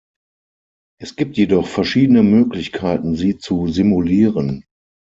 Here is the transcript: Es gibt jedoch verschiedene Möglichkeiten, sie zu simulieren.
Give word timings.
Es 0.99 1.15
gibt 1.15 1.37
jedoch 1.37 1.67
verschiedene 1.67 2.23
Möglichkeiten, 2.23 3.13
sie 3.15 3.37
zu 3.37 3.67
simulieren. 3.67 4.65